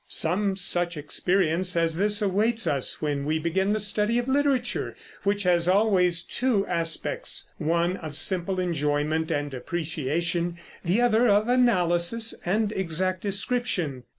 Some 0.07 0.55
such 0.55 0.97
experience 0.97 1.77
as 1.77 1.95
this 1.95 2.23
awaits 2.23 2.65
us 2.65 3.03
when 3.03 3.23
we 3.23 3.37
begin 3.37 3.69
the 3.71 3.79
study 3.79 4.17
of 4.17 4.27
literature, 4.27 4.95
which 5.21 5.43
has 5.43 5.67
always 5.67 6.23
two 6.23 6.65
aspects, 6.65 7.51
one 7.59 7.97
of 7.97 8.15
simple 8.15 8.59
enjoyment 8.59 9.29
and 9.29 9.53
appreciation, 9.53 10.57
the 10.83 11.01
other 11.03 11.27
of 11.27 11.47
analysis 11.47 12.33
and 12.43 12.71
exact 12.71 13.21
description. 13.21 14.05